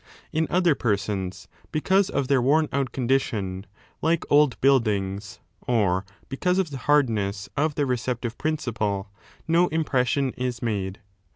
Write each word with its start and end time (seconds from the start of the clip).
In 0.33 0.47
other 0.49 0.73
persons, 0.73 1.47
because 1.71 2.09
of 2.09 2.27
their 2.27 2.41
worn 2.41 2.67
out 2.73 2.91
condition, 2.91 3.67
like 4.01 4.23
old 4.31 4.59
buildings, 4.59 5.39
or 5.67 6.05
because 6.27 6.57
of 6.57 6.71
the 6.71 6.79
hardness 6.89 7.49
of 7.55 7.75
their 7.75 7.85
receptive 7.85 8.35
principle, 8.39 9.11
no 9.47 9.67
impression 9.67 10.31
is 10.31 10.59
made. 10.59 11.01